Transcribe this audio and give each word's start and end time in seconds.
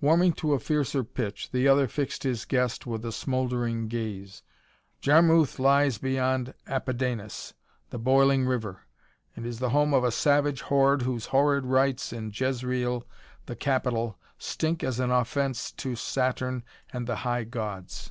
Warming 0.00 0.32
to 0.42 0.54
a 0.54 0.58
fiercer 0.58 1.04
pitch, 1.04 1.52
the 1.52 1.68
other 1.68 1.86
fixed 1.86 2.24
his 2.24 2.44
guest 2.44 2.84
with 2.84 3.04
a 3.04 3.12
smoldering 3.12 3.86
gaze. 3.86 4.42
"Jarmuth 5.00 5.60
lies 5.60 5.98
beyond 5.98 6.52
Apidanus, 6.66 7.54
the 7.90 7.98
boiling 8.00 8.44
river, 8.44 8.80
and 9.36 9.46
is 9.46 9.60
the 9.60 9.70
home 9.70 9.94
of 9.94 10.02
a 10.02 10.10
savage 10.10 10.62
horde 10.62 11.02
whose 11.02 11.26
horrid 11.26 11.64
rites 11.64 12.12
in 12.12 12.32
Jezreel, 12.34 13.04
the 13.46 13.54
capital, 13.54 14.18
stink 14.36 14.82
as 14.82 14.98
an 14.98 15.12
offense 15.12 15.70
to 15.70 15.94
Saturn 15.94 16.64
and 16.92 17.06
the 17.06 17.18
High 17.22 17.44
Gods! 17.44 18.10